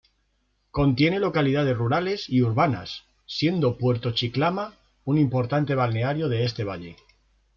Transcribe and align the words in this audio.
Contiene 0.71 1.19
localidades 1.19 1.77
rurales 1.77 2.27
y 2.27 2.41
urbanas, 2.41 3.03
siendo 3.27 3.77
Puerto 3.77 4.13
Chicama 4.13 4.73
un 5.05 5.19
importante 5.19 5.75
balneario 5.75 6.27
de 6.27 6.43
este 6.43 6.63
valle. 6.63 6.95